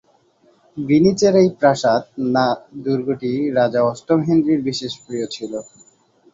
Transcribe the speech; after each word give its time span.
গ্রিনিচের 0.77 1.33
এই 1.41 1.49
প্রাসাদ 1.59 2.01
না 2.33 2.45
দুর্গটি 2.83 3.29
রাজা 3.57 3.81
অষ্টম 3.91 4.19
হেনরির 4.27 4.61
বিশেষ 4.67 4.93
প্রিয় 5.03 5.25
ছিলো। 5.35 5.59